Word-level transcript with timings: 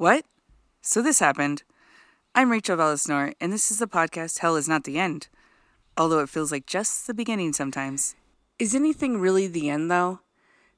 What? 0.00 0.24
So 0.80 1.02
this 1.02 1.18
happened. 1.18 1.62
I'm 2.34 2.50
Rachel 2.50 2.78
Velasnor, 2.78 3.34
and 3.38 3.52
this 3.52 3.70
is 3.70 3.80
the 3.80 3.86
podcast 3.86 4.38
Hell 4.38 4.56
is 4.56 4.66
Not 4.66 4.84
the 4.84 4.98
End, 4.98 5.28
although 5.94 6.20
it 6.20 6.30
feels 6.30 6.50
like 6.50 6.64
just 6.64 7.06
the 7.06 7.12
beginning 7.12 7.52
sometimes. 7.52 8.16
Is 8.58 8.74
anything 8.74 9.20
really 9.20 9.46
the 9.46 9.68
end, 9.68 9.90
though? 9.90 10.20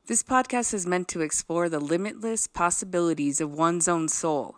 This 0.08 0.24
podcast 0.24 0.74
is 0.74 0.88
meant 0.88 1.06
to 1.06 1.20
explore 1.20 1.68
the 1.68 1.78
limitless 1.78 2.48
possibilities 2.48 3.40
of 3.40 3.52
one's 3.52 3.86
own 3.86 4.08
soul. 4.08 4.56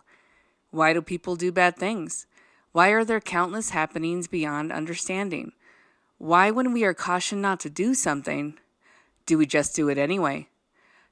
Why 0.71 0.93
do 0.93 1.01
people 1.03 1.35
do 1.35 1.51
bad 1.51 1.77
things? 1.77 2.25
Why 2.71 2.89
are 2.89 3.05
there 3.05 3.21
countless 3.21 3.69
happenings 3.69 4.27
beyond 4.27 4.71
understanding? 4.71 5.51
Why, 6.17 6.49
when 6.49 6.73
we 6.73 6.83
are 6.85 6.95
cautioned 6.95 7.43
not 7.43 7.59
to 7.59 7.69
do 7.69 7.93
something, 7.93 8.57
do 9.27 9.37
we 9.37 9.45
just 9.45 9.75
do 9.75 9.89
it 9.89 9.99
anyway? 9.99 10.47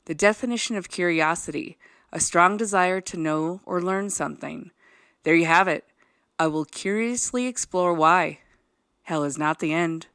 The 0.06 0.16
definition 0.16 0.76
of 0.76 0.90
curiosity 0.90 1.78
a 2.14 2.20
strong 2.20 2.58
desire 2.58 3.02
to 3.02 3.18
know 3.18 3.60
or 3.66 3.82
learn 3.82 4.08
something. 4.12 4.70
There 5.24 5.34
you 5.34 5.48
have 5.48 5.68
it. 5.68 5.84
I 6.38 6.46
will 6.46 6.64
curiously 6.64 7.48
explore 7.48 7.94
why. 7.94 8.40
Hell 9.02 9.24
is 9.24 9.38
not 9.38 9.60
the 9.60 9.74
end. 9.74 10.06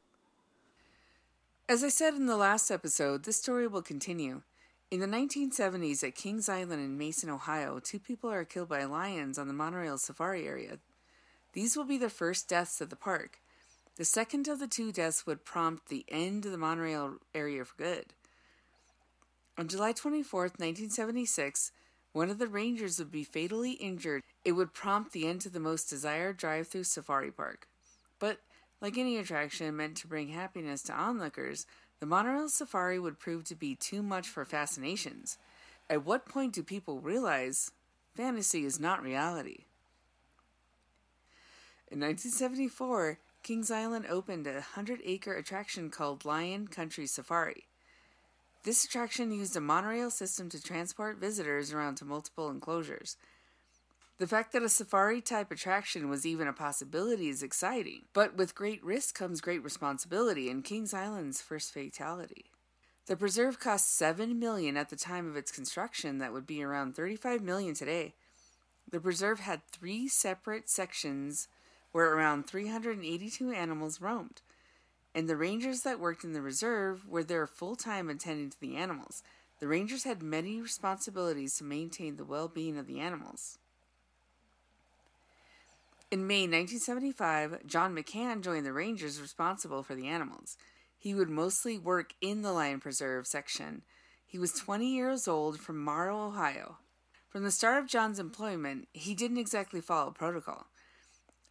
As 1.67 1.83
I 1.83 1.89
said 1.89 2.13
in 2.13 2.25
the 2.25 2.37
last 2.37 2.71
episode, 2.71 3.25
this 3.25 3.35
story 3.35 3.67
will 3.67 3.81
continue. 3.81 4.41
In 4.89 5.01
the 5.01 5.07
1970s 5.07 6.03
at 6.07 6.15
Kings 6.15 6.47
Island 6.47 6.81
in 6.81 6.97
Mason, 6.97 7.29
Ohio, 7.29 7.79
two 7.79 7.99
people 7.99 8.31
are 8.31 8.45
killed 8.45 8.69
by 8.69 8.85
lions 8.85 9.37
on 9.37 9.47
the 9.47 9.53
monorail 9.53 9.97
safari 9.97 10.47
area. 10.47 10.79
These 11.51 11.75
will 11.75 11.83
be 11.83 11.97
the 11.97 12.09
first 12.09 12.47
deaths 12.47 12.81
at 12.81 12.89
the 12.89 12.95
park. 12.95 13.39
The 13.97 14.05
second 14.05 14.47
of 14.47 14.59
the 14.59 14.67
two 14.67 14.93
deaths 14.93 15.27
would 15.27 15.43
prompt 15.43 15.89
the 15.89 16.05
end 16.07 16.45
of 16.45 16.53
the 16.53 16.57
monorail 16.57 17.17
area 17.35 17.65
for 17.65 17.75
good. 17.75 18.05
On 19.57 19.67
July 19.67 19.91
24, 19.91 20.43
1976, 20.43 21.73
one 22.11 22.29
of 22.29 22.39
the 22.39 22.47
rangers 22.47 22.99
would 22.99 23.11
be 23.11 23.23
fatally 23.23 23.73
injured. 23.73 24.23
It 24.43 24.53
would 24.53 24.73
prompt 24.73 25.11
the 25.11 25.27
end 25.27 25.41
to 25.41 25.49
the 25.49 25.59
most 25.59 25.89
desired 25.89 26.37
drive 26.37 26.67
through 26.67 26.85
safari 26.85 27.31
park. 27.31 27.67
But, 28.19 28.39
like 28.81 28.97
any 28.97 29.17
attraction 29.17 29.75
meant 29.75 29.97
to 29.97 30.07
bring 30.07 30.29
happiness 30.29 30.81
to 30.83 30.93
onlookers, 30.93 31.65
the 31.99 32.05
monorail 32.05 32.49
safari 32.49 32.99
would 32.99 33.19
prove 33.19 33.43
to 33.45 33.55
be 33.55 33.75
too 33.75 34.01
much 34.01 34.27
for 34.27 34.45
fascinations. 34.45 35.37
At 35.89 36.05
what 36.05 36.27
point 36.27 36.53
do 36.53 36.63
people 36.63 36.99
realize 36.99 37.71
fantasy 38.13 38.65
is 38.65 38.79
not 38.79 39.03
reality? 39.03 39.65
In 41.91 41.99
1974, 41.99 43.19
Kings 43.41 43.71
Island 43.71 44.05
opened 44.07 44.45
a 44.45 44.53
100 44.53 45.01
acre 45.03 45.33
attraction 45.33 45.89
called 45.89 46.25
Lion 46.25 46.67
Country 46.67 47.07
Safari. 47.07 47.65
This 48.63 48.83
attraction 48.83 49.31
used 49.31 49.55
a 49.55 49.61
monorail 49.61 50.09
system 50.09 50.49
to 50.49 50.61
transport 50.61 51.17
visitors 51.17 51.71
around 51.71 51.95
to 51.95 52.05
multiple 52.05 52.49
enclosures. 52.49 53.15
The 54.17 54.27
fact 54.27 54.51
that 54.51 54.63
a 54.63 54.69
safari 54.69 55.21
type 55.21 55.49
attraction 55.49 56.09
was 56.09 56.25
even 56.25 56.45
a 56.45 56.51
possibility 56.51 57.29
is 57.29 57.41
exciting, 57.41 58.01
but 58.13 58.35
with 58.35 58.55
great 58.55 58.83
risk 58.83 59.15
comes 59.15 59.39
great 59.39 59.63
responsibility 59.63 60.49
and 60.49 60.61
Kings 60.61 60.93
Island's 60.93 61.41
first 61.41 61.73
fatality. 61.73 62.51
The 63.05 63.15
preserve 63.15 63.61
cost 63.61 63.95
7 63.95 64.37
million 64.37 64.75
at 64.75 64.89
the 64.89 64.97
time 64.97 65.29
of 65.29 65.37
its 65.37 65.53
construction 65.53 66.17
that 66.17 66.33
would 66.33 66.45
be 66.45 66.61
around 66.61 66.97
35 66.97 67.41
million 67.41 67.73
today. 67.73 68.13
The 68.91 68.99
preserve 68.99 69.39
had 69.39 69.61
3 69.71 70.09
separate 70.09 70.69
sections 70.69 71.47
where 71.93 72.13
around 72.13 72.45
382 72.45 73.51
animals 73.51 74.01
roamed 74.01 74.41
and 75.19 75.27
the 75.27 75.35
rangers 75.35 75.81
that 75.81 75.99
worked 75.99 76.23
in 76.23 76.31
the 76.31 76.41
reserve 76.41 77.05
were 77.05 77.25
there 77.25 77.45
full 77.45 77.75
time 77.75 78.09
attending 78.09 78.49
to 78.49 78.59
the 78.61 78.77
animals. 78.77 79.21
The 79.59 79.67
rangers 79.67 80.05
had 80.05 80.23
many 80.23 80.61
responsibilities 80.61 81.57
to 81.57 81.65
maintain 81.65 82.15
the 82.15 82.23
well 82.23 82.47
being 82.47 82.77
of 82.77 82.87
the 82.87 83.01
animals. 83.01 83.57
In 86.09 86.25
May 86.25 86.43
1975, 86.43 87.67
John 87.67 87.93
McCann 87.93 88.41
joined 88.41 88.65
the 88.65 88.71
rangers 88.71 89.19
responsible 89.19 89.83
for 89.83 89.93
the 89.93 90.07
animals. 90.07 90.55
He 90.97 91.13
would 91.13 91.29
mostly 91.29 91.77
work 91.77 92.13
in 92.21 92.41
the 92.41 92.53
lion 92.53 92.79
preserve 92.79 93.27
section. 93.27 93.81
He 94.25 94.39
was 94.39 94.53
20 94.53 94.87
years 94.87 95.27
old 95.27 95.59
from 95.59 95.83
Morrow, 95.83 96.27
Ohio. 96.27 96.77
From 97.27 97.43
the 97.43 97.51
start 97.51 97.83
of 97.83 97.89
John's 97.89 98.19
employment, 98.19 98.87
he 98.93 99.15
didn't 99.15 99.37
exactly 99.37 99.81
follow 99.81 100.11
protocol. 100.11 100.67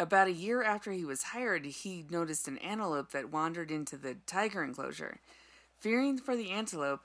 About 0.00 0.28
a 0.28 0.32
year 0.32 0.62
after 0.62 0.92
he 0.92 1.04
was 1.04 1.24
hired, 1.24 1.64
he 1.64 2.06
noticed 2.08 2.46
an 2.46 2.58
antelope 2.58 3.10
that 3.10 3.32
wandered 3.32 3.72
into 3.72 3.96
the 3.96 4.14
tiger 4.26 4.62
enclosure. 4.62 5.18
Fearing 5.80 6.18
for 6.18 6.36
the 6.36 6.50
antelope, 6.50 7.00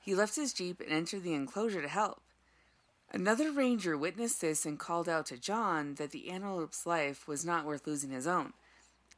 he 0.00 0.14
left 0.14 0.36
his 0.36 0.54
jeep 0.54 0.80
and 0.80 0.90
entered 0.90 1.24
the 1.24 1.34
enclosure 1.34 1.82
to 1.82 1.88
help. 1.88 2.22
Another 3.12 3.52
ranger 3.52 3.98
witnessed 3.98 4.40
this 4.40 4.64
and 4.64 4.78
called 4.78 5.08
out 5.08 5.26
to 5.26 5.36
John 5.36 5.94
that 5.96 6.10
the 6.10 6.30
antelope's 6.30 6.86
life 6.86 7.28
was 7.28 7.44
not 7.44 7.66
worth 7.66 7.86
losing 7.86 8.10
his 8.10 8.26
own. 8.26 8.54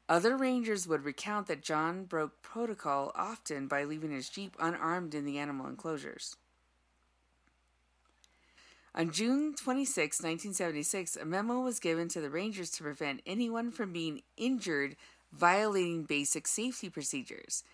Other 0.09 0.37
rangers 0.37 0.89
would 0.89 1.05
recount 1.05 1.47
that 1.47 1.63
John 1.63 2.05
broke 2.05 2.43
protocol 2.43 3.13
often 3.15 3.69
by 3.69 3.85
leaving 3.85 4.11
his 4.11 4.29
jeep 4.29 4.57
unarmed 4.59 5.15
in 5.15 5.25
the 5.25 5.39
animal 5.39 5.69
enclosures. 5.69 6.35
On 9.01 9.11
June 9.11 9.55
26, 9.55 10.19
1976, 10.19 11.17
a 11.17 11.25
memo 11.25 11.61
was 11.61 11.81
given 11.81 12.09
to 12.09 12.21
the 12.21 12.29
Rangers 12.29 12.69
to 12.73 12.83
prevent 12.83 13.23
anyone 13.25 13.71
from 13.71 13.95
being 13.95 14.21
injured 14.37 14.95
violating 15.33 16.03
basic 16.03 16.47
safety 16.47 16.91
procedures, 16.91 17.65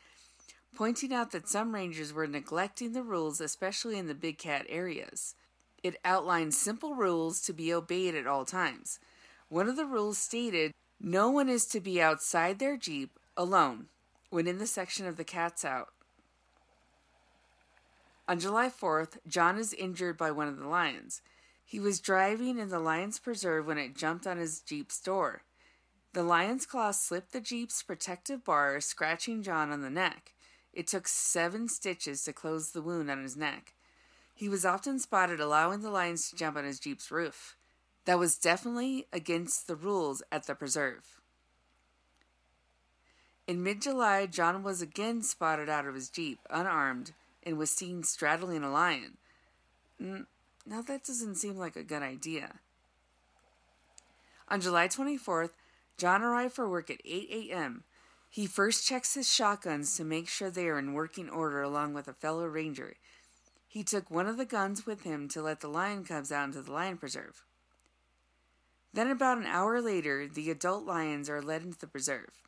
pointing 0.77 1.13
out 1.13 1.33
that 1.33 1.49
some 1.49 1.75
Rangers 1.75 2.13
were 2.13 2.29
neglecting 2.29 2.93
the 2.93 3.03
rules, 3.03 3.41
especially 3.41 3.99
in 3.99 4.07
the 4.07 4.15
big 4.15 4.39
cat 4.39 4.67
areas. 4.69 5.35
It 5.83 5.97
outlined 6.05 6.55
simple 6.55 6.95
rules 6.95 7.41
to 7.41 7.53
be 7.53 7.75
obeyed 7.75 8.15
at 8.15 8.29
all 8.29 8.45
times. 8.45 9.01
One 9.49 9.69
of 9.69 9.75
the 9.75 9.85
rules 9.85 10.19
stated 10.19 10.71
no 11.01 11.29
one 11.29 11.49
is 11.49 11.67
to 11.67 11.81
be 11.81 12.01
outside 12.01 12.61
their 12.61 12.77
Jeep 12.77 13.19
alone 13.37 13.87
when 14.31 14.47
in 14.47 14.59
the 14.59 14.67
section 14.69 15.09
of 15.09 15.17
the 15.17 15.25
cats 15.25 15.65
out 15.65 15.89
on 18.29 18.41
July 18.41 18.69
4th, 18.69 19.19
John 19.27 19.59
is 19.59 19.73
injured 19.73 20.17
by 20.17 20.31
one 20.31 20.49
of 20.49 20.59
the 20.59 20.67
lions. 20.67 21.23
He 21.65 21.81
was 21.81 22.01
driving 22.01 22.59
in 22.59 22.69
the 22.71 22.79
lion's 22.79 23.19
preserve 23.19 23.67
when 23.67 23.79
it 23.79 23.97
jumped 23.97 24.27
on 24.27 24.39
his 24.39 24.61
Jeep's 24.61 25.01
door. 25.01 25.43
The 26.13 26.23
lion's 26.23 26.67
claw 26.67 26.93
slipped 26.93 27.33
the 27.33 27.41
Jeep's 27.41 27.83
protective 27.83 28.45
bar, 28.45 28.81
scratching 28.81 29.43
John 29.43 29.71
on 29.71 29.83
the 29.83 29.91
neck. 29.91 30.33
It 30.73 30.87
took 30.87 31.09
seven 31.09 31.69
stitches 31.69 32.23
to 32.25 32.33
close 32.33 32.71
the 32.71 32.83
wound 32.83 33.11
on 33.11 33.23
his 33.23 33.37
neck. 33.37 33.75
He 34.35 34.49
was 34.49 34.65
often 34.65 34.99
spotted 34.99 35.41
allowing 35.41 35.81
the 35.81 35.91
lions 35.91 36.29
to 36.31 36.37
jump 36.37 36.57
on 36.57 36.65
his 36.65 36.81
Jeep's 36.81 37.11
roof. 37.11 37.57
That 38.05 38.19
was 38.19 38.37
definitely 38.37 39.07
against 39.13 39.67
the 39.67 39.77
rules 39.77 40.23
at 40.31 40.47
the 40.47 40.55
preserve. 40.55 41.21
In 43.47 43.63
mid 43.63 43.81
July, 43.83 44.27
John 44.27 44.63
was 44.63 44.83
again 44.83 45.23
spotted 45.23 45.69
out 45.69 45.87
of 45.87 45.95
his 45.95 46.09
Jeep, 46.09 46.41
unarmed, 46.51 47.13
and 47.47 47.57
was 47.57 47.71
seen 47.71 48.03
straddling 48.03 48.65
a 48.65 48.71
lion. 48.71 49.17
Now 49.99 50.83
that 50.83 51.05
doesn't 51.05 51.37
seem 51.37 51.57
like 51.57 51.77
a 51.77 51.85
good 51.85 52.03
idea. 52.03 52.57
On 54.49 54.61
July 54.61 54.89
24th, 54.89 55.51
John 55.97 56.23
arrived 56.23 56.55
for 56.55 56.69
work 56.69 56.91
at 56.91 57.01
8 57.05 57.29
a.m. 57.31 57.85
He 58.29 58.47
first 58.47 58.87
checks 58.87 59.15
his 59.15 59.33
shotguns 59.33 59.97
to 59.97 60.05
make 60.05 60.29
sure 60.29 60.51
they 60.51 60.69
are 60.69 60.79
in 60.79 60.93
working 60.93 61.31
order 61.31 61.63
along 61.63 61.95
with 61.95 62.09
a 62.09 62.13
fellow 62.13 62.47
ranger. 62.47 62.97
He 63.67 63.83
took 63.83 64.11
one 64.11 64.27
of 64.27 64.37
the 64.37 64.45
guns 64.45 64.85
with 64.85 65.03
him 65.03 65.29
to 65.29 65.41
let 65.41 65.61
the 65.61 65.69
lion 65.69 66.05
cubs 66.05 66.33
out 66.33 66.47
into 66.47 66.63
the 66.63 66.73
lion 66.73 66.99
preserve. 66.99 67.45
Then, 68.93 69.11
about 69.11 69.39
an 69.39 69.47
hour 69.47 69.81
later, 69.81 70.27
the 70.27 70.51
adult 70.51 70.85
lions 70.85 71.29
are 71.29 71.43
led 71.43 71.63
into 71.63 71.79
the 71.79 71.87
preserve. 71.87 72.46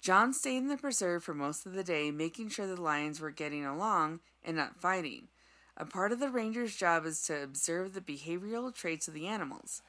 John 0.00 0.32
stayed 0.32 0.58
in 0.58 0.68
the 0.68 0.76
preserve 0.76 1.24
for 1.24 1.34
most 1.34 1.66
of 1.66 1.72
the 1.72 1.84
day, 1.84 2.10
making 2.10 2.50
sure 2.50 2.66
the 2.66 2.80
lions 2.80 3.20
were 3.20 3.30
getting 3.30 3.64
along 3.64 4.20
and 4.44 4.56
not 4.56 4.80
fighting. 4.80 5.28
A 5.76 5.84
part 5.84 6.12
of 6.12 6.20
the 6.20 6.30
ranger's 6.30 6.76
job 6.76 7.04
is 7.04 7.22
to 7.22 7.42
observe 7.42 7.94
the 7.94 8.00
behavioral 8.00 8.74
traits 8.74 9.08
of 9.08 9.14
the 9.14 9.26
animals. 9.26 9.82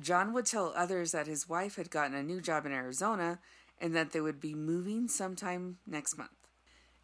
John 0.00 0.32
would 0.32 0.46
tell 0.46 0.72
others 0.74 1.12
that 1.12 1.26
his 1.26 1.48
wife 1.48 1.76
had 1.76 1.90
gotten 1.90 2.14
a 2.14 2.22
new 2.22 2.40
job 2.40 2.66
in 2.66 2.72
Arizona 2.72 3.38
and 3.80 3.94
that 3.94 4.12
they 4.12 4.20
would 4.20 4.40
be 4.40 4.54
moving 4.54 5.08
sometime 5.08 5.78
next 5.86 6.16
month. 6.16 6.30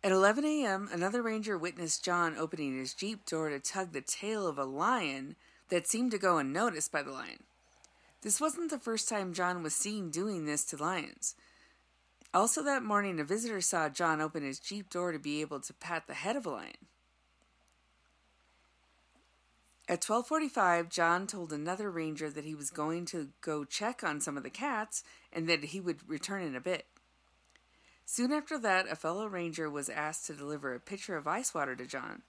At 0.03 0.13
11 0.13 0.45
a.m., 0.45 0.89
another 0.91 1.23
ranger 1.23 1.59
witnessed 1.59 2.05
John 2.05 2.37
opening 2.37 2.79
his 2.79 2.95
Jeep 2.95 3.27
door 3.27 3.51
to 3.51 3.61
tug 3.61 3.93
the 3.93 4.01
tail 4.01 4.47
of 4.47 4.59
a 4.59 4.65
lion 4.65 5.37
that 5.69 5.87
seemed 5.87 6.11
to 6.13 6.19
go 6.19 6.39
unnoticed 6.39 6.91
by 6.91 7.03
the 7.03 7.13
lion. 7.13 7.45
This 8.23 8.41
wasn't 8.41 8.71
the 8.71 8.79
first 8.79 9.09
time 9.09 9.35
John 9.35 9.63
was 9.63 9.75
seen 9.75 10.11
doing 10.11 10.47
this 10.47 10.65
to 10.65 10.77
lions. 10.77 11.35
Also, 12.33 12.63
that 12.63 12.85
morning, 12.85 13.19
a 13.19 13.25
visitor 13.25 13.61
saw 13.61 13.89
John 13.89 14.21
open 14.21 14.45
his 14.45 14.61
Jeep 14.61 14.89
door 14.89 15.11
to 15.11 15.19
be 15.19 15.41
able 15.41 15.61
to 15.61 15.75
pat 15.75 16.07
the 16.07 16.15
head 16.15 16.37
of 16.37 16.47
a 16.47 16.51
lion. 16.51 16.87
At 19.89 20.01
12:45, 20.01 20.89
John 20.89 21.27
told 21.27 21.53
another 21.53 21.91
ranger 21.91 22.31
that 22.31 22.45
he 22.45 22.55
was 22.55 22.71
going 22.71 23.07
to 23.07 23.31
go 23.41 23.65
check 23.65 24.05
on 24.05 24.21
some 24.21 24.37
of 24.37 24.45
the 24.45 24.51
cats 24.51 25.03
and 25.33 25.49
that 25.49 25.65
he 25.65 25.81
would 25.81 26.09
return 26.09 26.45
in 26.45 26.55
a 26.55 26.61
bit. 26.61 26.87
Soon 28.05 28.33
after 28.33 28.57
that, 28.59 28.89
a 28.89 28.95
fellow 28.95 29.27
ranger 29.27 29.69
was 29.69 29.89
asked 29.89 30.27
to 30.27 30.35
deliver 30.35 30.73
a 30.73 30.81
pitcher 30.81 31.17
of 31.17 31.27
ice 31.27 31.53
water 31.53 31.75
to 31.75 31.87
John. 31.87 32.23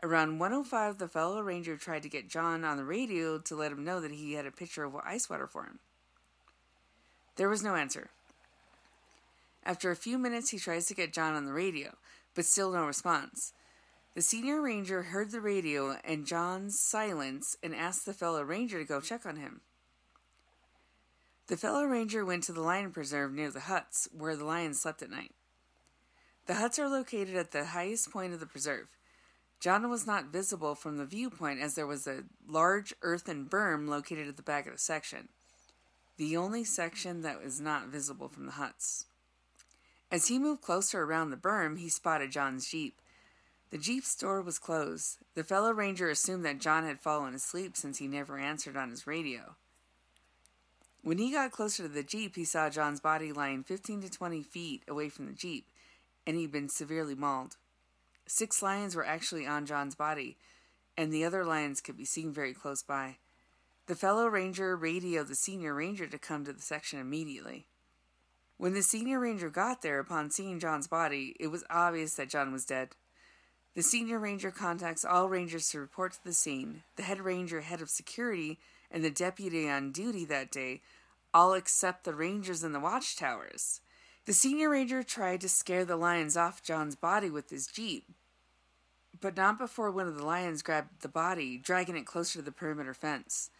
Around 0.00 0.38
105, 0.38 0.98
the 0.98 1.08
fellow 1.08 1.40
ranger 1.40 1.76
tried 1.76 2.04
to 2.04 2.08
get 2.08 2.28
John 2.28 2.64
on 2.64 2.76
the 2.76 2.84
radio 2.84 3.38
to 3.38 3.56
let 3.56 3.72
him 3.72 3.84
know 3.84 4.00
that 4.00 4.12
he 4.12 4.34
had 4.34 4.46
a 4.46 4.52
pitcher 4.52 4.84
of 4.84 4.94
ice 4.94 5.28
water 5.28 5.48
for 5.48 5.64
him. 5.64 5.80
There 7.34 7.48
was 7.48 7.64
no 7.64 7.74
answer. 7.74 8.10
After 9.64 9.90
a 9.90 9.96
few 9.96 10.18
minutes, 10.18 10.50
he 10.50 10.58
tries 10.58 10.86
to 10.86 10.94
get 10.94 11.12
John 11.12 11.34
on 11.34 11.44
the 11.44 11.52
radio, 11.52 11.96
but 12.34 12.44
still 12.44 12.72
no 12.72 12.86
response. 12.86 13.52
The 14.14 14.22
senior 14.22 14.60
ranger 14.60 15.04
heard 15.04 15.30
the 15.30 15.40
radio 15.40 15.96
and 16.04 16.26
John's 16.26 16.80
silence 16.80 17.56
and 17.62 17.74
asked 17.74 18.06
the 18.06 18.12
fellow 18.12 18.42
ranger 18.42 18.78
to 18.78 18.84
go 18.84 19.00
check 19.00 19.24
on 19.26 19.36
him. 19.36 19.60
The 21.48 21.56
fellow 21.56 21.84
ranger 21.84 22.24
went 22.24 22.42
to 22.44 22.52
the 22.52 22.60
lion 22.60 22.90
preserve 22.90 23.32
near 23.32 23.50
the 23.50 23.60
huts 23.60 24.08
where 24.12 24.36
the 24.36 24.44
lions 24.44 24.80
slept 24.80 25.02
at 25.02 25.10
night. 25.10 25.34
The 26.46 26.54
huts 26.54 26.78
are 26.78 26.88
located 26.88 27.36
at 27.36 27.52
the 27.52 27.66
highest 27.66 28.10
point 28.10 28.32
of 28.32 28.40
the 28.40 28.46
preserve. 28.46 28.88
John 29.60 29.90
was 29.90 30.06
not 30.06 30.32
visible 30.32 30.74
from 30.74 30.96
the 30.96 31.04
viewpoint 31.04 31.60
as 31.60 31.74
there 31.74 31.86
was 31.86 32.06
a 32.06 32.24
large 32.46 32.94
earthen 33.02 33.46
berm 33.46 33.88
located 33.88 34.28
at 34.28 34.36
the 34.36 34.42
back 34.42 34.66
of 34.66 34.72
the 34.72 34.78
section, 34.78 35.28
the 36.16 36.36
only 36.36 36.64
section 36.64 37.22
that 37.22 37.42
was 37.42 37.60
not 37.60 37.88
visible 37.88 38.28
from 38.28 38.46
the 38.46 38.52
huts. 38.52 39.06
As 40.10 40.28
he 40.28 40.38
moved 40.38 40.62
closer 40.62 41.02
around 41.02 41.30
the 41.30 41.36
berm, 41.36 41.78
he 41.78 41.88
spotted 41.88 42.32
John's 42.32 42.66
jeep. 42.66 43.00
The 43.70 43.78
jeep's 43.78 44.14
door 44.16 44.40
was 44.40 44.58
closed. 44.58 45.18
The 45.34 45.44
fellow 45.44 45.70
ranger 45.72 46.08
assumed 46.08 46.44
that 46.46 46.60
John 46.60 46.84
had 46.84 47.00
fallen 47.00 47.34
asleep 47.34 47.76
since 47.76 47.98
he 47.98 48.08
never 48.08 48.38
answered 48.38 48.76
on 48.76 48.90
his 48.90 49.06
radio. 49.06 49.56
When 51.02 51.18
he 51.18 51.32
got 51.32 51.52
closer 51.52 51.82
to 51.82 51.88
the 51.88 52.02
jeep, 52.02 52.36
he 52.36 52.44
saw 52.44 52.70
John's 52.70 53.00
body 53.00 53.32
lying 53.32 53.62
15 53.62 54.02
to 54.02 54.10
20 54.10 54.42
feet 54.42 54.82
away 54.88 55.10
from 55.10 55.26
the 55.26 55.32
jeep, 55.32 55.66
and 56.26 56.36
he'd 56.36 56.52
been 56.52 56.70
severely 56.70 57.14
mauled. 57.14 57.56
Six 58.26 58.62
lions 58.62 58.96
were 58.96 59.06
actually 59.06 59.46
on 59.46 59.66
John's 59.66 59.94
body, 59.94 60.38
and 60.96 61.12
the 61.12 61.24
other 61.24 61.44
lions 61.44 61.80
could 61.80 61.96
be 61.96 62.04
seen 62.04 62.32
very 62.32 62.54
close 62.54 62.82
by. 62.82 63.16
The 63.86 63.94
fellow 63.94 64.26
ranger 64.26 64.76
radioed 64.76 65.28
the 65.28 65.34
senior 65.34 65.74
ranger 65.74 66.06
to 66.06 66.18
come 66.18 66.44
to 66.44 66.52
the 66.52 66.60
section 66.60 66.98
immediately. 66.98 67.66
When 68.58 68.74
the 68.74 68.82
senior 68.82 69.20
ranger 69.20 69.50
got 69.50 69.82
there 69.82 70.00
upon 70.00 70.30
seeing 70.30 70.58
John's 70.58 70.88
body, 70.88 71.36
it 71.38 71.46
was 71.46 71.64
obvious 71.70 72.14
that 72.14 72.28
John 72.28 72.52
was 72.52 72.64
dead. 72.64 72.96
The 73.74 73.84
senior 73.84 74.18
ranger 74.18 74.50
contacts 74.50 75.04
all 75.04 75.28
rangers 75.28 75.70
to 75.70 75.78
report 75.78 76.14
to 76.14 76.24
the 76.24 76.32
scene. 76.32 76.82
The 76.96 77.04
head 77.04 77.20
ranger, 77.20 77.60
head 77.60 77.80
of 77.80 77.88
security, 77.88 78.58
and 78.90 79.04
the 79.04 79.10
deputy 79.10 79.68
on 79.68 79.92
duty 79.92 80.24
that 80.24 80.50
day 80.50 80.82
all 81.32 81.54
except 81.54 82.02
the 82.02 82.14
rangers 82.14 82.64
in 82.64 82.72
the 82.72 82.80
watchtowers. 82.80 83.80
The 84.24 84.32
senior 84.32 84.70
ranger 84.70 85.04
tried 85.04 85.40
to 85.42 85.48
scare 85.48 85.84
the 85.84 85.96
lions 85.96 86.36
off 86.36 86.62
John's 86.62 86.96
body 86.96 87.30
with 87.30 87.50
his 87.50 87.66
jeep, 87.68 88.10
but 89.20 89.36
not 89.36 89.58
before 89.58 89.90
one 89.90 90.08
of 90.08 90.16
the 90.16 90.24
lions 90.24 90.62
grabbed 90.62 91.02
the 91.02 91.08
body, 91.08 91.58
dragging 91.58 91.96
it 91.96 92.06
closer 92.06 92.40
to 92.40 92.44
the 92.44 92.50
perimeter 92.50 92.94
fence. 92.94 93.50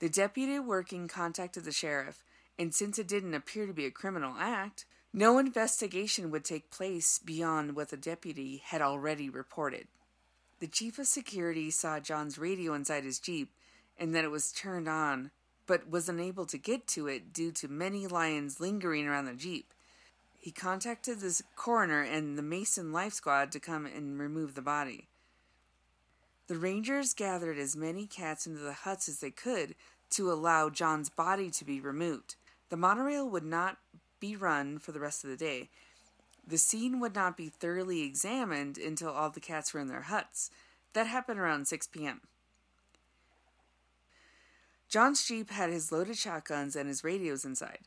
The 0.00 0.08
deputy 0.08 0.58
working 0.58 1.06
contacted 1.06 1.64
the 1.64 1.70
sheriff, 1.70 2.24
and 2.58 2.74
since 2.74 2.98
it 2.98 3.08
didn't 3.08 3.34
appear 3.34 3.66
to 3.66 3.72
be 3.72 3.86
a 3.86 3.90
criminal 3.90 4.34
act, 4.38 4.84
no 5.12 5.38
investigation 5.38 6.30
would 6.30 6.44
take 6.44 6.70
place 6.70 7.18
beyond 7.18 7.76
what 7.76 7.90
the 7.90 7.96
deputy 7.96 8.62
had 8.64 8.80
already 8.80 9.28
reported. 9.28 9.88
The 10.60 10.66
chief 10.68 10.98
of 10.98 11.06
security 11.06 11.70
saw 11.70 12.00
John's 12.00 12.38
radio 12.38 12.72
inside 12.74 13.04
his 13.04 13.18
jeep 13.18 13.52
and 13.98 14.14
that 14.14 14.24
it 14.24 14.30
was 14.30 14.52
turned 14.52 14.88
on, 14.88 15.30
but 15.66 15.90
was 15.90 16.08
unable 16.08 16.46
to 16.46 16.56
get 16.56 16.86
to 16.88 17.08
it 17.08 17.32
due 17.32 17.52
to 17.52 17.68
many 17.68 18.06
lions 18.06 18.60
lingering 18.60 19.06
around 19.06 19.26
the 19.26 19.34
jeep. 19.34 19.74
He 20.38 20.50
contacted 20.50 21.20
the 21.20 21.40
coroner 21.56 22.02
and 22.02 22.36
the 22.38 22.42
Mason 22.42 22.92
Life 22.92 23.12
Squad 23.12 23.52
to 23.52 23.60
come 23.60 23.86
and 23.86 24.18
remove 24.18 24.54
the 24.54 24.62
body. 24.62 25.08
The 26.48 26.56
Rangers 26.56 27.14
gathered 27.14 27.58
as 27.58 27.76
many 27.76 28.06
cats 28.06 28.46
into 28.46 28.60
the 28.60 28.72
huts 28.72 29.08
as 29.08 29.20
they 29.20 29.30
could 29.30 29.74
to 30.10 30.32
allow 30.32 30.68
John's 30.68 31.10
body 31.10 31.50
to 31.50 31.64
be 31.64 31.80
removed. 31.80 32.36
The 32.72 32.78
monorail 32.78 33.28
would 33.28 33.44
not 33.44 33.76
be 34.18 34.34
run 34.34 34.78
for 34.78 34.92
the 34.92 34.98
rest 34.98 35.24
of 35.24 35.28
the 35.28 35.36
day. 35.36 35.68
The 36.46 36.56
scene 36.56 37.00
would 37.00 37.14
not 37.14 37.36
be 37.36 37.50
thoroughly 37.50 38.00
examined 38.00 38.78
until 38.78 39.10
all 39.10 39.28
the 39.28 39.40
cats 39.40 39.74
were 39.74 39.80
in 39.80 39.88
their 39.88 40.00
huts. 40.00 40.50
That 40.94 41.06
happened 41.06 41.38
around 41.38 41.68
6 41.68 41.88
p.m. 41.88 42.22
John's 44.88 45.22
Jeep 45.22 45.50
had 45.50 45.68
his 45.68 45.92
loaded 45.92 46.16
shotguns 46.16 46.74
and 46.74 46.88
his 46.88 47.04
radios 47.04 47.44
inside. 47.44 47.80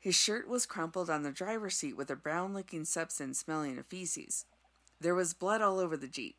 His 0.00 0.14
shirt 0.14 0.48
was 0.48 0.64
crumpled 0.64 1.10
on 1.10 1.22
the 1.22 1.30
driver's 1.30 1.76
seat 1.76 1.94
with 1.94 2.10
a 2.10 2.16
brown 2.16 2.54
looking 2.54 2.86
substance 2.86 3.40
smelling 3.40 3.76
of 3.76 3.84
feces. 3.84 4.46
There 4.98 5.14
was 5.14 5.34
blood 5.34 5.60
all 5.60 5.78
over 5.78 5.98
the 5.98 6.08
Jeep. 6.08 6.36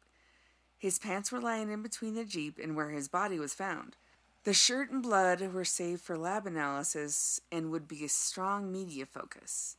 His 0.80 0.98
pants 0.98 1.32
were 1.32 1.40
lying 1.40 1.70
in 1.70 1.84
between 1.84 2.16
the 2.16 2.26
Jeep 2.26 2.58
and 2.58 2.76
where 2.76 2.90
his 2.90 3.08
body 3.08 3.38
was 3.38 3.54
found. 3.54 3.98
The 4.44 4.54
shirt 4.54 4.92
and 4.92 5.04
blood 5.04 5.42
were 5.54 5.66
saved 5.66 6.02
for 6.02 6.18
lab 6.18 6.46
analysis 6.46 7.42
and 7.52 7.70
would 7.72 7.88
be 7.88 8.06
a 8.06 8.10
strong 8.10 8.72
media 8.72 9.06
focus. 9.06 9.78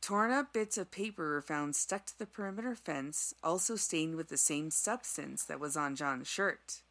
Torn 0.00 0.30
up 0.30 0.52
bits 0.52 0.78
of 0.78 0.90
paper 0.90 1.28
were 1.28 1.42
found 1.42 1.74
stuck 1.74 2.06
to 2.06 2.18
the 2.18 2.26
perimeter 2.26 2.74
fence, 2.74 3.34
also 3.42 3.74
stained 3.74 4.16
with 4.16 4.28
the 4.28 4.36
same 4.36 4.70
substance 4.70 5.44
that 5.44 5.58
was 5.58 5.76
on 5.76 5.96
John's 5.96 6.28
shirt. 6.28 6.82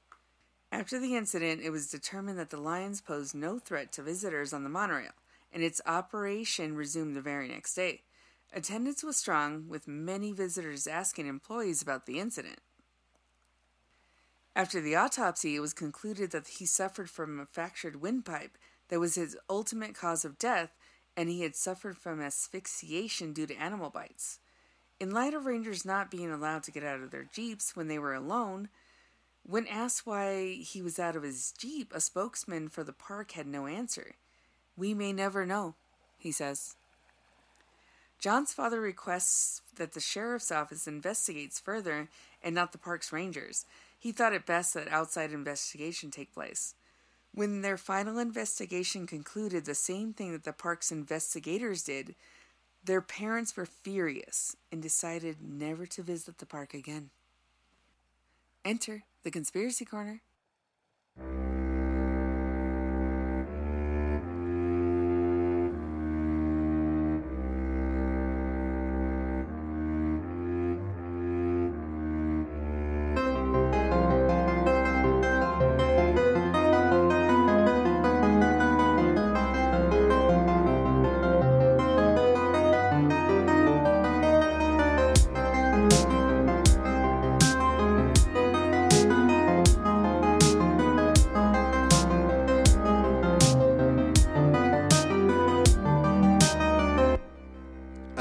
After 0.72 1.00
the 1.00 1.16
incident, 1.16 1.62
it 1.62 1.70
was 1.70 1.92
determined 1.92 2.40
that 2.40 2.50
the 2.50 2.58
lions 2.58 3.02
posed 3.02 3.36
no 3.36 3.60
threat 3.60 3.92
to 3.94 4.02
visitors 4.02 4.52
on 4.52 4.64
the 4.64 4.70
monorail 4.70 5.12
and 5.54 5.64
its 5.64 5.82
operation 5.86 6.76
resumed 6.76 7.16
the 7.16 7.22
very 7.22 7.48
next 7.48 7.76
day. 7.76 8.02
Attendance 8.52 9.04
was 9.04 9.18
strong, 9.18 9.68
with 9.68 9.88
many 9.88 10.32
visitors 10.32 10.88
asking 10.88 11.28
employees 11.28 11.82
about 11.82 12.06
the 12.06 12.20
incident. 12.20 12.60
After 14.56 14.80
the 14.80 14.96
autopsy, 14.96 15.56
it 15.56 15.62
was 15.62 15.74
concluded 15.74 16.32
that 16.32 16.48
he 16.48 16.66
suffered 16.66 17.10
from 17.10 17.40
a 17.40 17.46
fractured 17.46 18.02
windpipe 18.02 18.58
that 18.90 19.00
was 19.00 19.16
his 19.16 19.38
ultimate 19.50 19.96
cause 19.96 20.24
of 20.24 20.38
death, 20.38 20.72
and 21.18 21.30
he 21.30 21.42
had 21.42 21.56
suffered 21.56 21.98
from 21.98 22.22
asphyxiation 22.22 23.34
due 23.34 23.48
to 23.48 23.56
animal 23.56 23.90
bites. 23.90 24.40
In 25.00 25.12
light 25.12 25.34
of 25.34 25.46
rangers 25.46 25.86
not 25.86 26.12
being 26.12 26.32
allowed 26.32 26.64
to 26.64 26.72
get 26.72 26.84
out 26.84 27.02
of 27.02 27.10
their 27.10 27.24
jeeps 27.24 27.76
when 27.76 27.88
they 27.88 27.98
were 27.98 28.14
alone, 28.14 28.70
when 29.46 29.68
asked 29.68 30.06
why 30.06 30.54
he 30.54 30.82
was 30.82 31.00
out 31.00 31.16
of 31.16 31.24
his 31.24 31.52
jeep, 31.58 31.92
a 31.94 32.00
spokesman 32.00 32.70
for 32.70 32.84
the 32.84 32.94
park 32.94 33.32
had 33.32 33.48
no 33.48 33.66
answer. 33.66 34.16
We 34.78 34.94
may 34.94 35.12
never 35.12 35.46
know, 35.46 35.76
he 36.18 36.32
says. 36.32 36.76
John's 38.20 38.54
father 38.54 38.80
requests 38.80 39.62
that 39.76 39.94
the 39.94 40.00
sheriff's 40.00 40.52
office 40.52 40.88
investigates 40.88 41.60
further 41.60 42.08
and 42.42 42.56
not 42.56 42.72
the 42.72 42.78
park's 42.78 43.12
rangers. 43.12 43.66
He 44.04 44.12
thought 44.12 44.34
it 44.34 44.46
best 44.46 44.74
that 44.74 44.92
outside 44.92 45.32
investigation 45.32 46.12
take 46.12 46.34
place. 46.34 46.76
When 47.34 47.62
their 47.62 47.78
final 47.78 48.20
investigation 48.20 49.08
concluded 49.08 49.64
the 49.64 49.76
same 49.76 50.12
thing 50.12 50.34
that 50.34 50.44
the 50.44 50.52
park's 50.52 50.92
investigators 50.92 51.84
did, 51.84 52.16
their 52.84 53.00
parents 53.00 53.56
were 53.56 53.66
furious 53.66 54.58
and 54.74 54.82
decided 54.82 55.38
never 55.42 55.86
to 55.86 56.04
visit 56.04 56.40
the 56.40 56.46
park 56.46 56.74
again. 56.74 57.12
Enter 58.66 59.04
the 59.24 59.32
Conspiracy 59.32 59.86
Corner. 59.86 60.22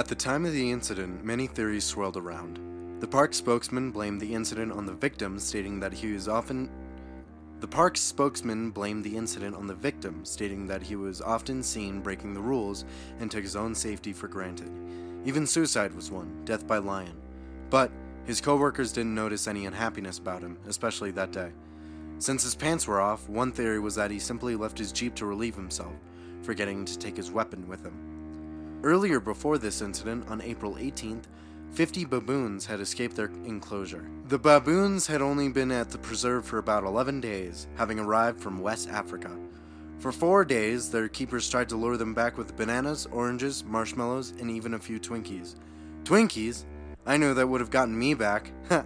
At 0.02 0.08
the 0.08 0.16
time 0.16 0.44
of 0.44 0.52
the 0.52 0.68
incident, 0.68 1.24
many 1.24 1.46
theories 1.46 1.84
swirled 1.84 2.16
around. 2.16 2.58
The 2.98 3.06
park 3.06 3.32
spokesman 3.32 3.92
blamed 3.92 4.20
the 4.20 4.34
incident 4.34 4.72
on 4.72 4.84
the 4.84 4.94
victim, 4.94 5.38
stating 5.38 5.78
that 5.78 5.92
he 5.92 6.12
was 6.12 6.26
often 6.26 6.68
the 7.60 7.68
park's 7.68 8.00
spokesman 8.00 8.72
blamed 8.72 9.04
the 9.04 9.16
incident 9.16 9.54
on 9.54 9.68
the 9.68 9.76
victim, 9.76 10.24
stating 10.24 10.66
that 10.66 10.82
he 10.82 10.96
was 10.96 11.20
often 11.20 11.62
seen 11.62 12.00
breaking 12.00 12.34
the 12.34 12.40
rules 12.40 12.84
and 13.20 13.30
took 13.30 13.44
his 13.44 13.54
own 13.54 13.76
safety 13.76 14.12
for 14.12 14.26
granted. 14.26 14.72
Even 15.24 15.46
suicide 15.46 15.94
was 15.94 16.10
one, 16.10 16.44
death 16.44 16.66
by 16.66 16.78
lion. 16.78 17.14
But 17.70 17.92
his 18.24 18.40
coworkers 18.40 18.90
didn't 18.90 19.14
notice 19.14 19.46
any 19.46 19.66
unhappiness 19.66 20.18
about 20.18 20.42
him, 20.42 20.58
especially 20.66 21.12
that 21.12 21.30
day. 21.30 21.52
Since 22.18 22.42
his 22.42 22.56
pants 22.56 22.88
were 22.88 23.00
off, 23.00 23.28
one 23.28 23.52
theory 23.52 23.78
was 23.78 23.94
that 23.94 24.10
he 24.10 24.18
simply 24.18 24.56
left 24.56 24.78
his 24.78 24.90
jeep 24.90 25.14
to 25.14 25.26
relieve 25.26 25.54
himself, 25.54 25.94
forgetting 26.42 26.84
to 26.86 26.98
take 26.98 27.16
his 27.16 27.30
weapon 27.30 27.68
with 27.68 27.84
him. 27.84 28.11
Earlier 28.84 29.20
before 29.20 29.58
this 29.58 29.80
incident, 29.80 30.28
on 30.28 30.40
April 30.40 30.74
18th, 30.74 31.24
50 31.70 32.04
baboons 32.04 32.66
had 32.66 32.80
escaped 32.80 33.14
their 33.14 33.30
enclosure. 33.44 34.04
The 34.26 34.40
baboons 34.40 35.06
had 35.06 35.22
only 35.22 35.48
been 35.50 35.70
at 35.70 35.90
the 35.90 35.98
preserve 35.98 36.44
for 36.44 36.58
about 36.58 36.82
11 36.82 37.20
days, 37.20 37.68
having 37.76 38.00
arrived 38.00 38.40
from 38.40 38.60
West 38.60 38.88
Africa. 38.88 39.30
For 40.00 40.10
four 40.10 40.44
days, 40.44 40.90
their 40.90 41.08
keepers 41.08 41.48
tried 41.48 41.68
to 41.68 41.76
lure 41.76 41.96
them 41.96 42.12
back 42.12 42.36
with 42.36 42.56
bananas, 42.56 43.06
oranges, 43.12 43.62
marshmallows, 43.62 44.32
and 44.40 44.50
even 44.50 44.74
a 44.74 44.80
few 44.80 44.98
Twinkies. 44.98 45.54
Twinkies? 46.02 46.64
I 47.06 47.18
knew 47.18 47.34
that 47.34 47.48
would 47.48 47.60
have 47.60 47.70
gotten 47.70 47.96
me 47.96 48.14
back. 48.14 48.50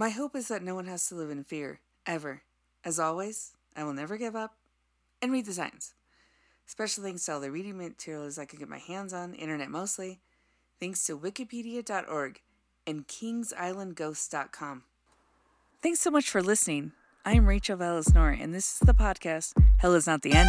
My 0.00 0.08
hope 0.08 0.34
is 0.34 0.48
that 0.48 0.62
no 0.62 0.74
one 0.74 0.86
has 0.86 1.06
to 1.08 1.14
live 1.14 1.28
in 1.28 1.44
fear, 1.44 1.80
ever. 2.06 2.40
As 2.86 2.98
always, 2.98 3.52
I 3.76 3.84
will 3.84 3.92
never 3.92 4.16
give 4.16 4.34
up 4.34 4.54
and 5.20 5.30
read 5.30 5.44
the 5.44 5.52
signs. 5.52 5.92
Special 6.64 7.04
thanks 7.04 7.26
to 7.26 7.34
all 7.34 7.40
the 7.40 7.50
reading 7.50 7.76
materials 7.76 8.38
I 8.38 8.46
could 8.46 8.58
get 8.58 8.68
my 8.70 8.78
hands 8.78 9.12
on, 9.12 9.34
internet 9.34 9.68
mostly. 9.68 10.20
Thanks 10.80 11.04
to 11.04 11.18
wikipedia.org 11.18 12.40
and 12.86 13.06
kingsislandghosts.com. 13.06 14.84
Thanks 15.82 16.00
so 16.00 16.10
much 16.10 16.30
for 16.30 16.42
listening. 16.42 16.92
I'm 17.26 17.44
Rachel 17.44 17.76
Valesnor, 17.76 18.42
and 18.42 18.54
this 18.54 18.72
is 18.72 18.78
the 18.78 18.94
podcast 18.94 19.52
Hell 19.76 19.92
is 19.92 20.06
Not 20.06 20.22
the 20.22 20.32
End. 20.32 20.48